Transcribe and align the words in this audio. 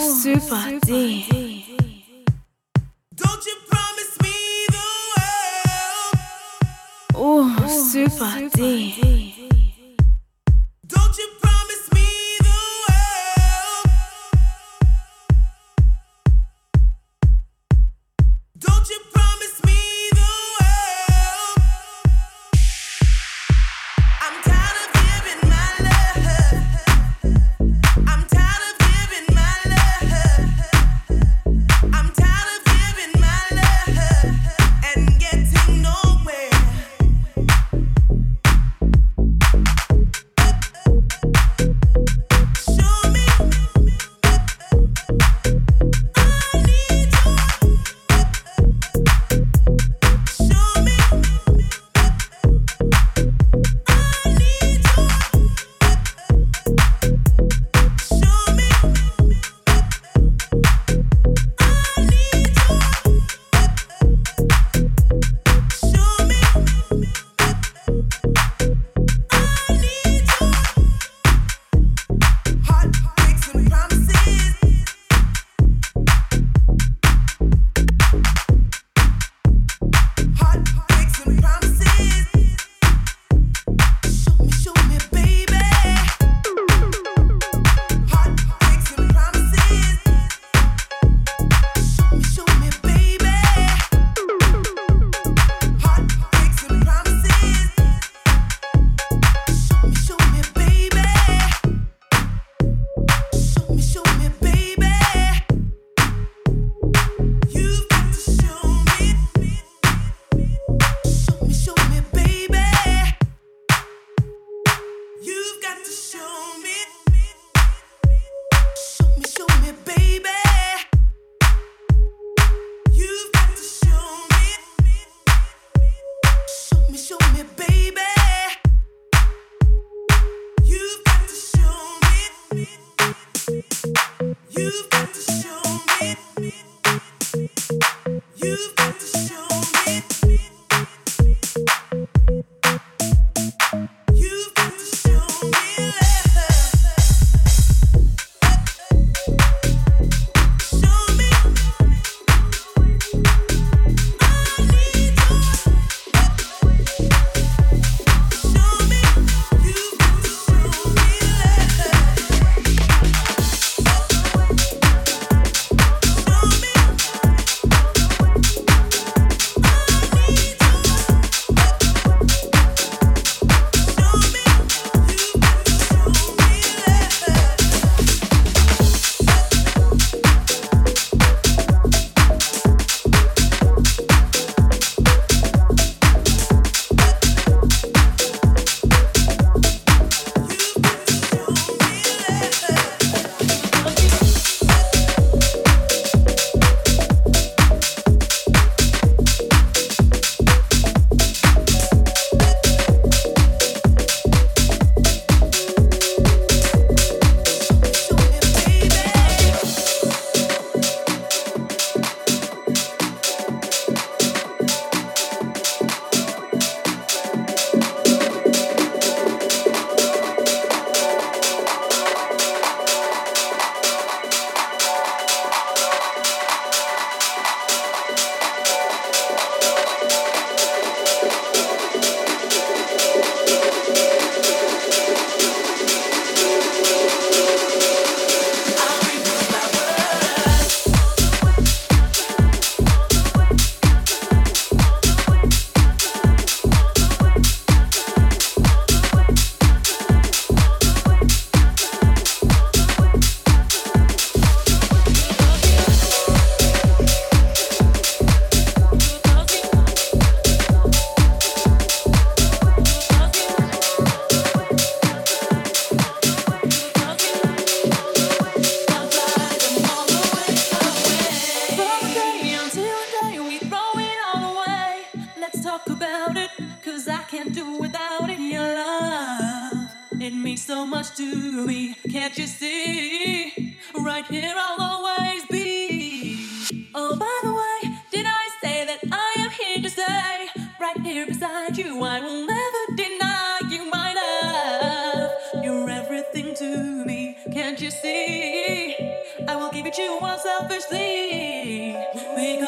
super, 0.00 0.40
super 0.40 0.80
D. 0.86 1.76
Don't 3.14 3.44
you 3.46 3.56
promise 3.68 4.20
me 4.22 4.36
the 4.68 4.86
world? 7.14 7.70
Super, 7.70 8.10
super 8.10 8.48
D. 8.56 8.92
D. 9.00 9.19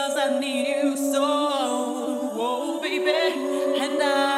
because 0.02 0.16
I 0.18 0.40
need 0.40 0.66
you 0.66 0.96
so, 0.96 1.22
oh 1.22 2.80
baby, 2.82 3.12
and 3.80 4.02
I 4.02 4.31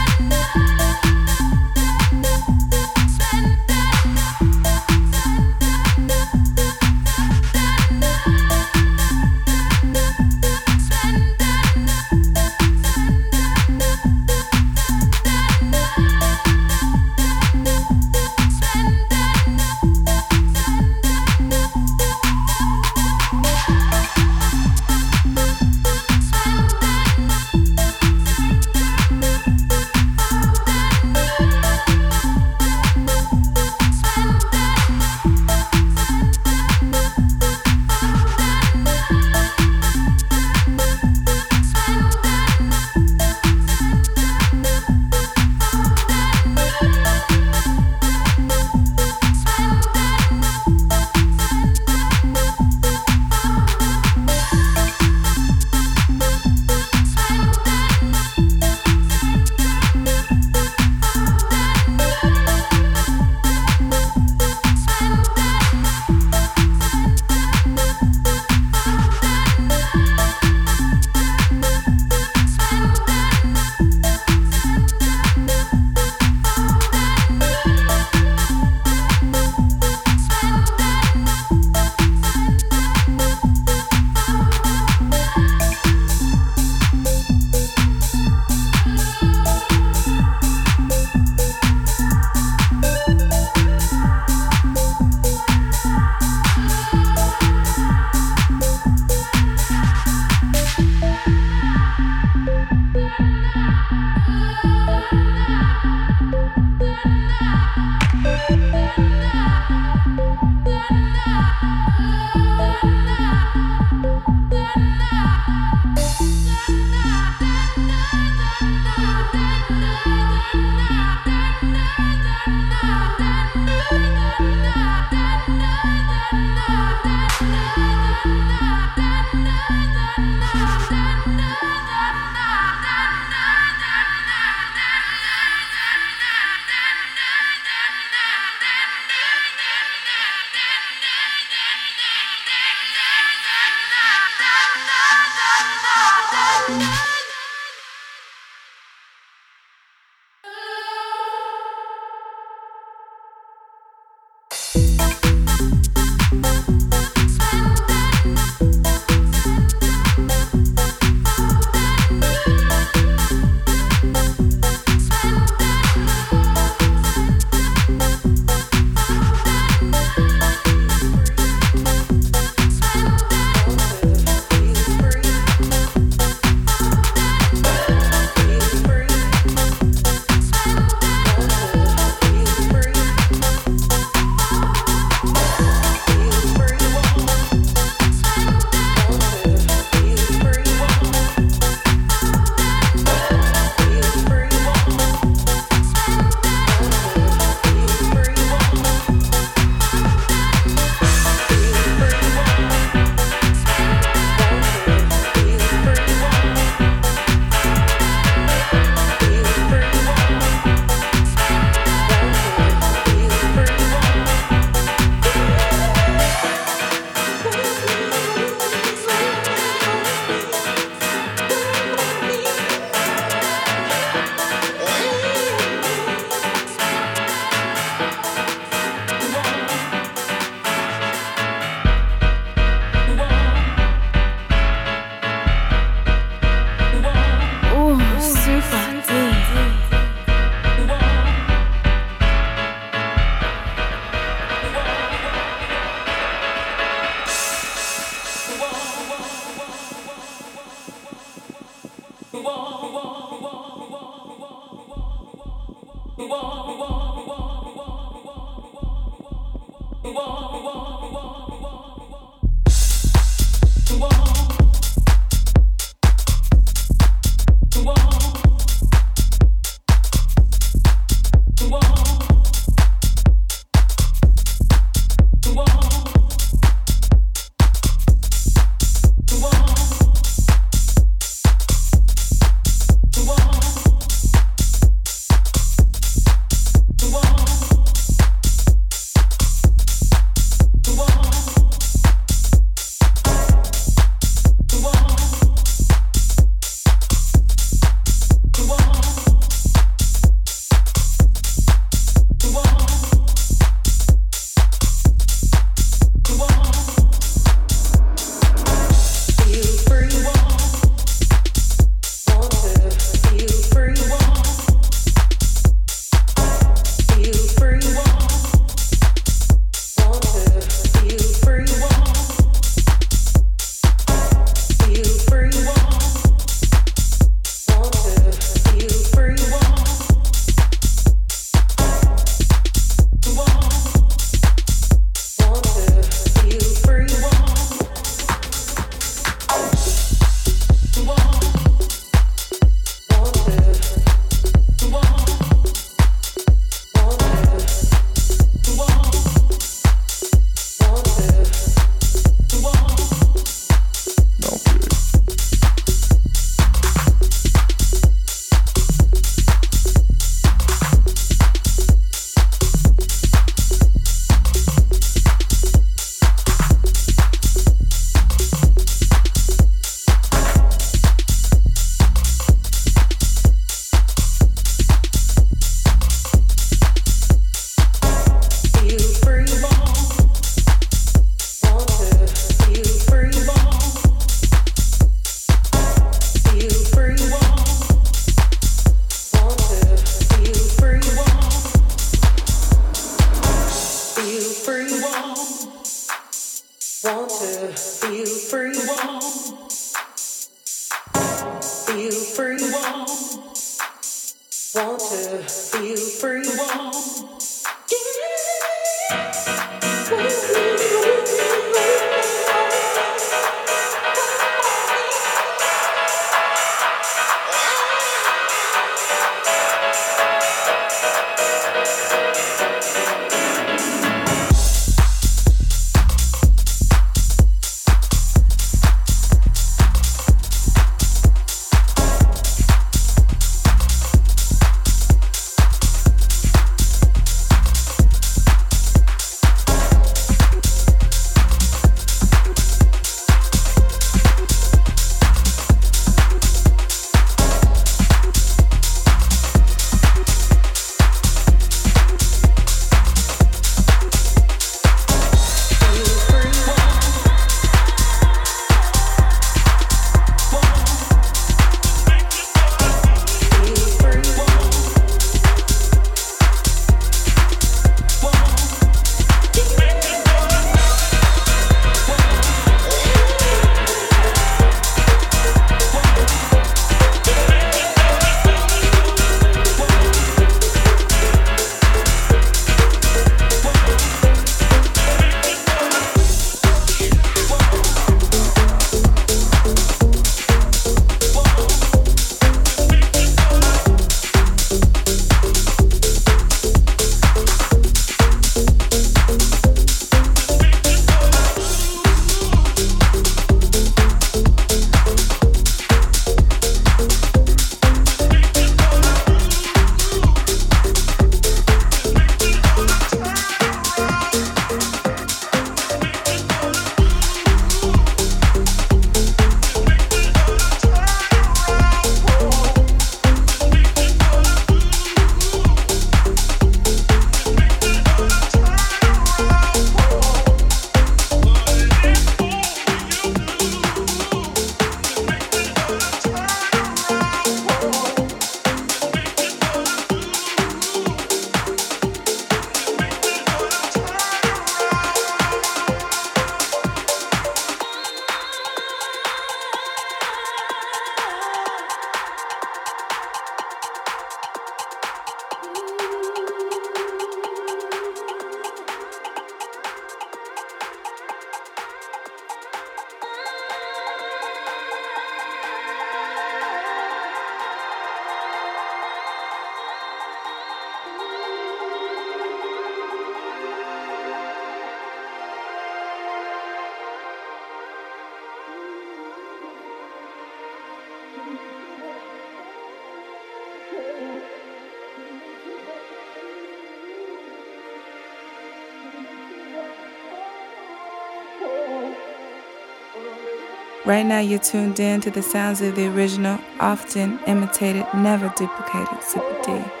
Right 594.03 594.25
now, 594.25 594.39
you're 594.39 594.57
tuned 594.57 594.99
in 594.99 595.21
to 595.21 595.29
the 595.29 595.43
sounds 595.43 595.79
of 595.81 595.95
the 595.95 596.07
original, 596.07 596.59
often 596.79 597.39
imitated, 597.45 598.07
never 598.15 598.51
duplicated 598.57 599.23
Super 599.23 599.61
D. 599.63 600.00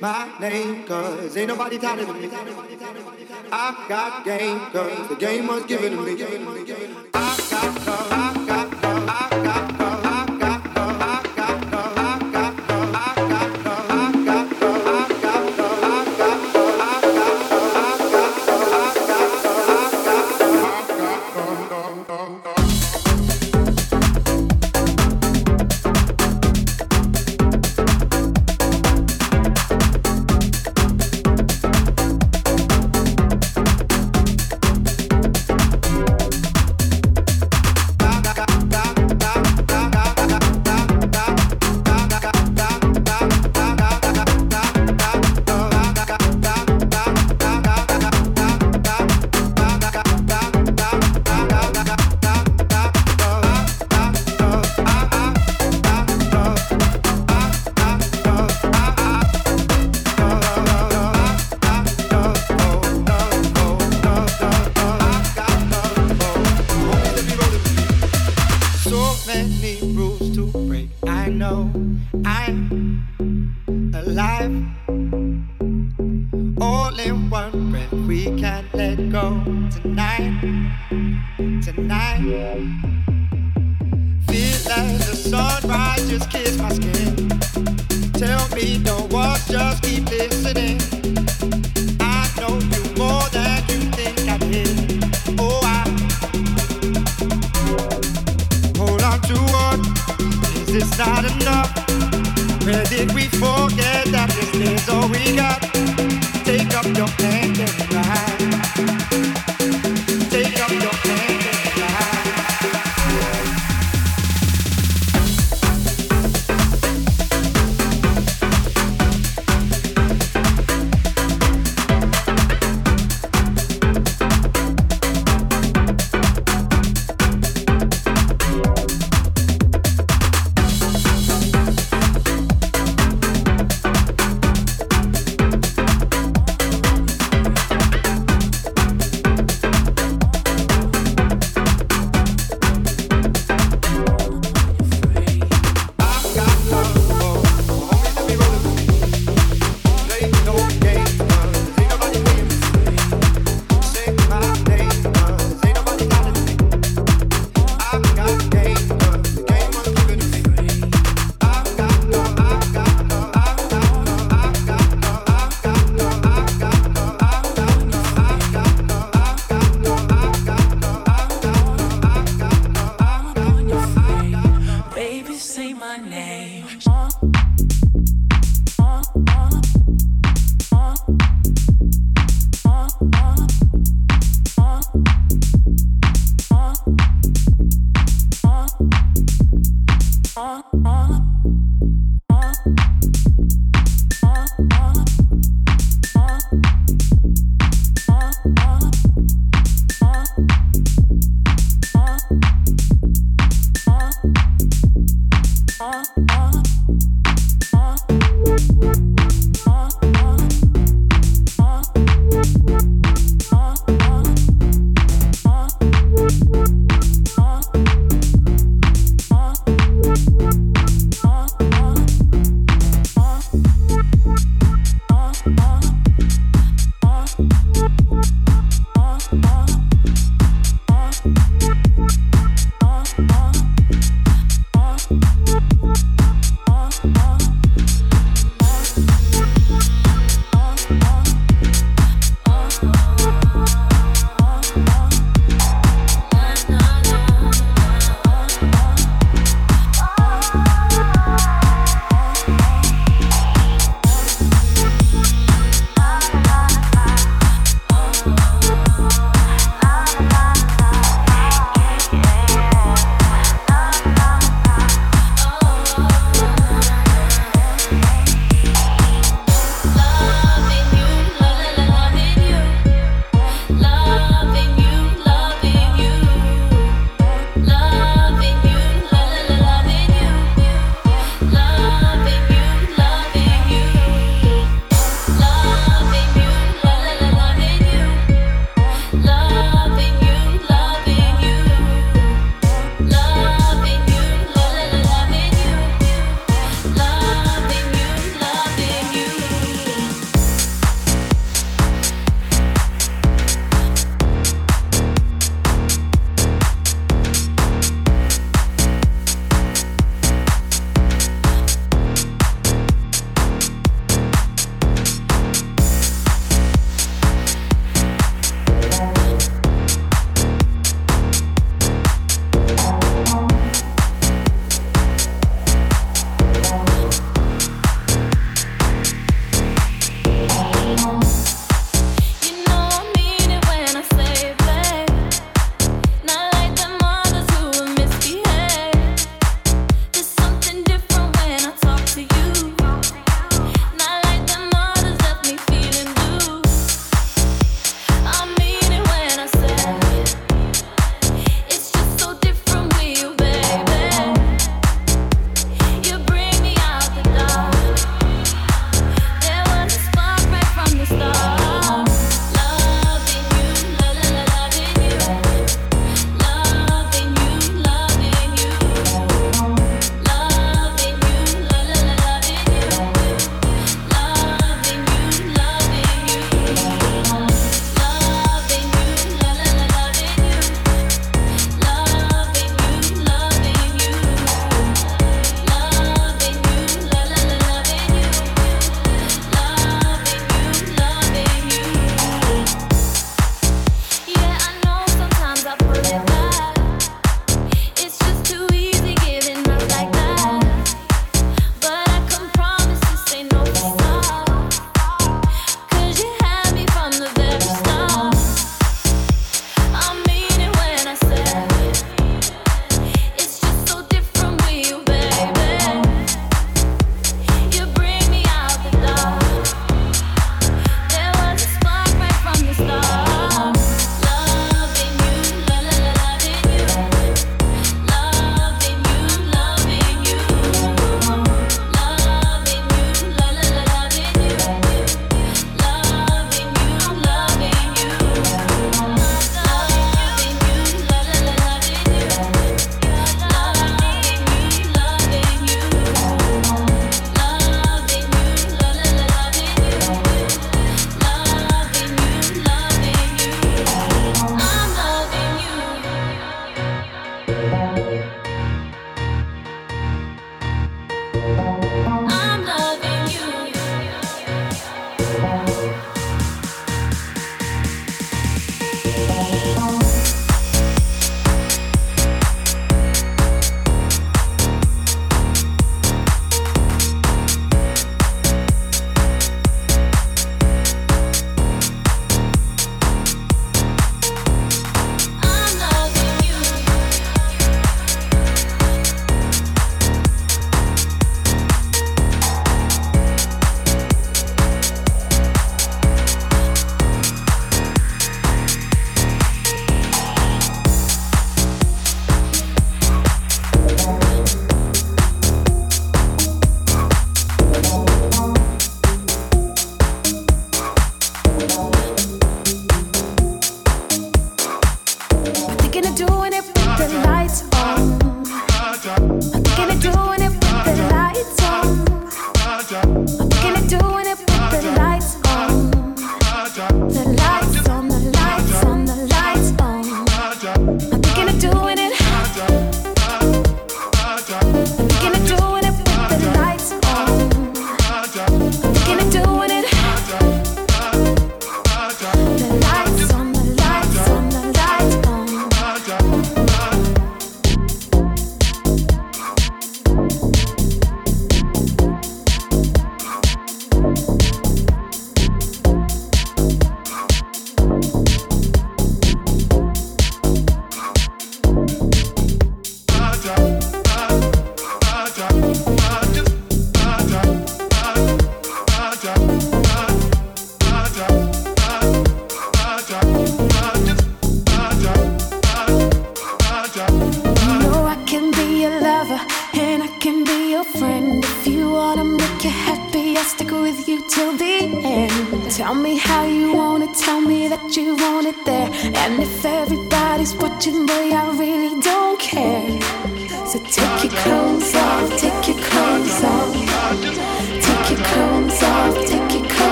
my 0.00 0.28
name, 0.38 0.84
cause 0.84 1.36
ain't 1.36 1.48
nobody 1.48 1.78
tighter 1.78 2.04
than 2.04 2.20
me. 2.20 2.28
I 3.50 3.86
got 3.88 4.24
game, 4.24 4.60
cause 4.70 5.08
the 5.08 5.14
game 5.14 5.46
was 5.46 5.64
given 5.64 5.96
to 5.96 6.02
me. 6.02 6.14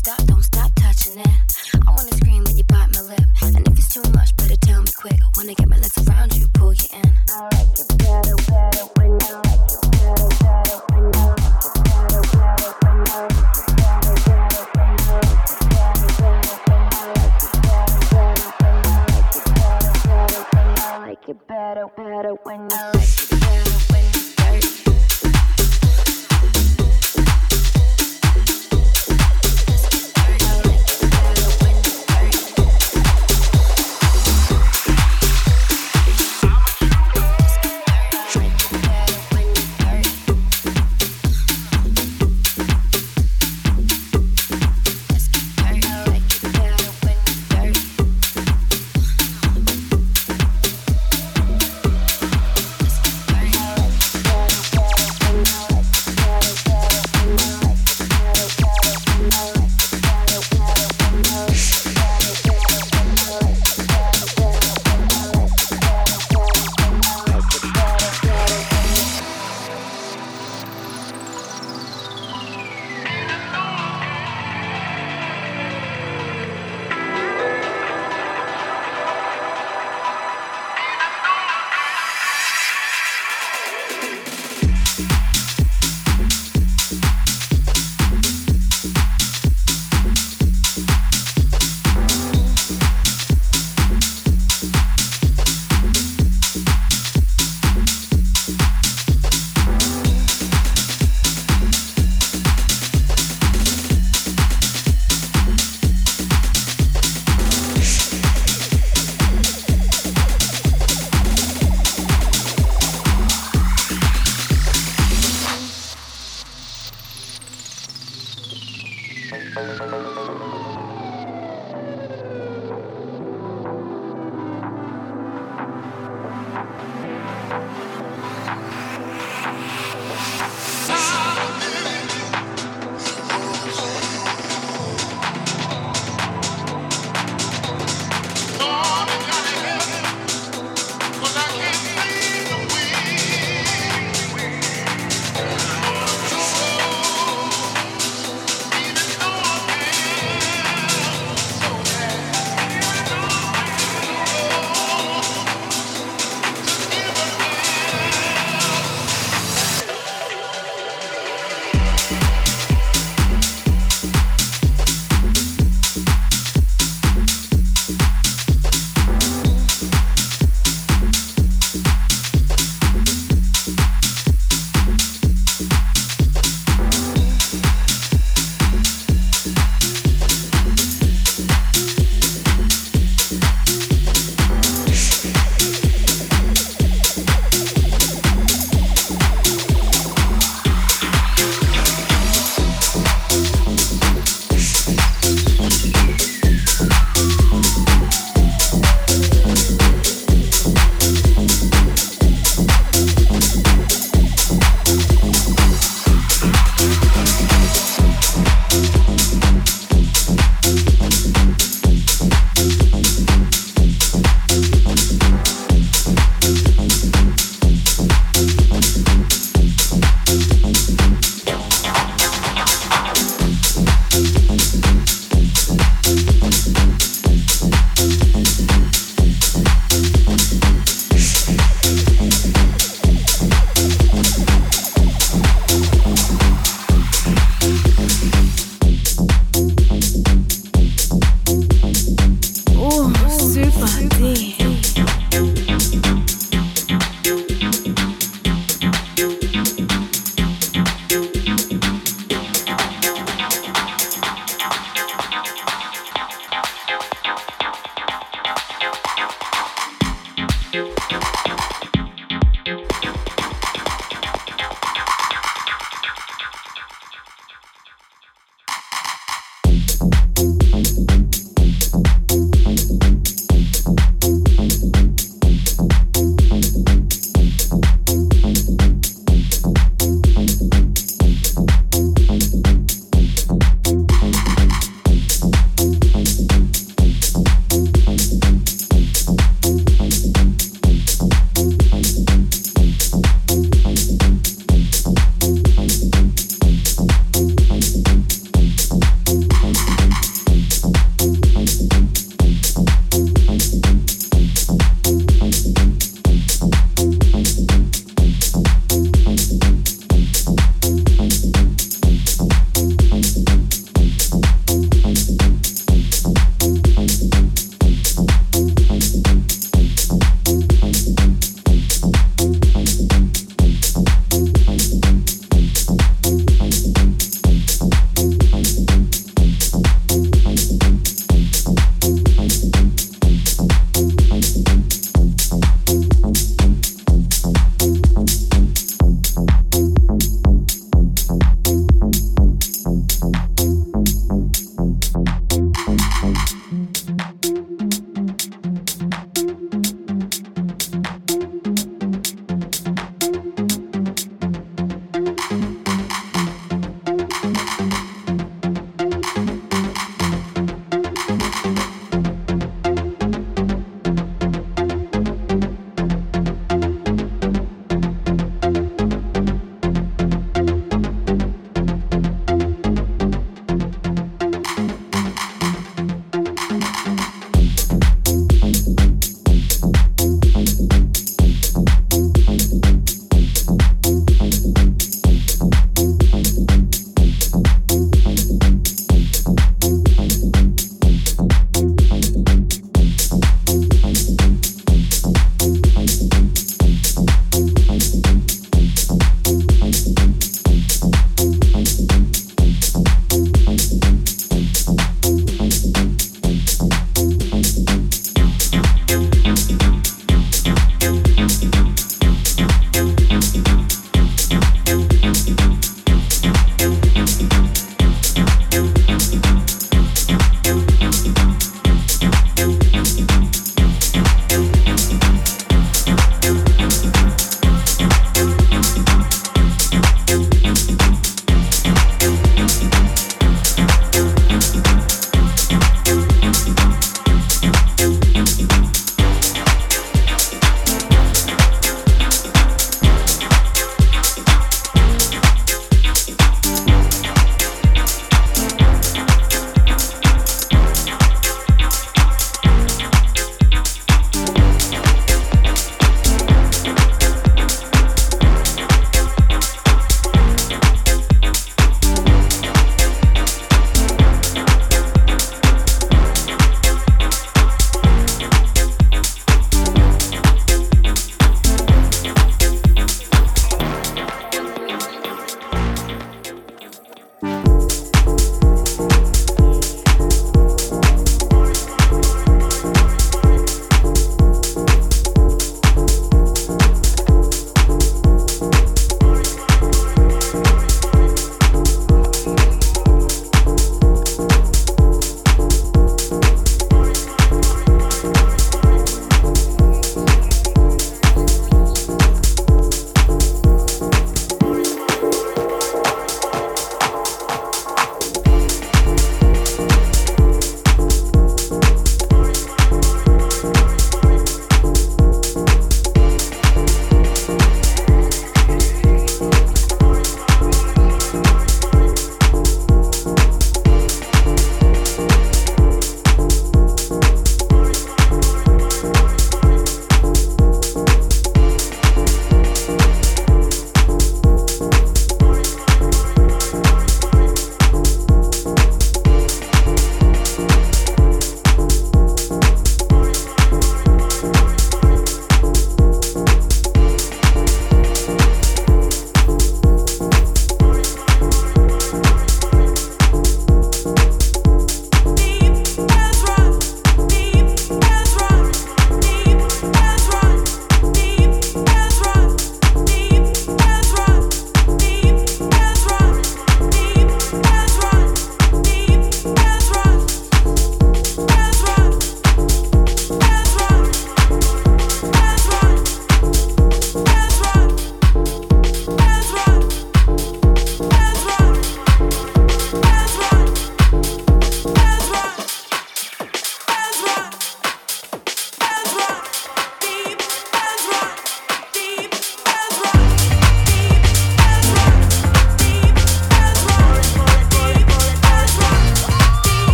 stop, 0.00 0.24
don't 0.26 0.42
stop 0.42 0.72
touching 0.76 1.18
it. 1.18 1.59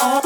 all 0.00 0.23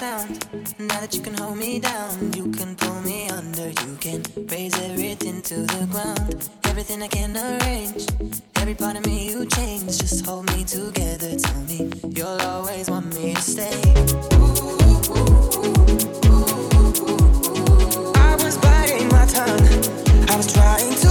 sound. 0.00 0.46
Now 0.78 0.98
that 1.00 1.14
you 1.14 1.20
can 1.20 1.34
hold 1.34 1.58
me 1.58 1.78
down, 1.78 2.32
you 2.32 2.50
can 2.52 2.74
pull 2.74 3.02
me 3.02 3.28
under, 3.28 3.68
you 3.68 3.92
can 4.00 4.22
raze 4.50 4.74
everything 4.88 5.42
to 5.42 5.56
the 5.74 5.86
ground. 5.92 6.48
Everything 6.64 7.02
I 7.02 7.08
can 7.08 7.36
arrange, 7.36 8.06
every 8.56 8.74
part 8.74 8.96
of 8.96 9.04
me 9.04 9.30
you 9.30 9.44
change. 9.44 9.98
Just 9.98 10.24
hold 10.24 10.46
me 10.56 10.64
together, 10.64 11.36
tell 11.38 11.60
me 11.70 11.90
you'll 12.16 12.40
always 12.52 12.88
want 12.88 13.14
me 13.14 13.34
to 13.34 13.42
stay. 13.42 13.80
I 18.28 18.32
was 18.42 18.56
biting 18.56 19.08
my 19.08 19.26
tongue, 19.36 19.68
I 20.30 20.34
was 20.38 20.50
trying 20.50 20.94
to. 21.02 21.09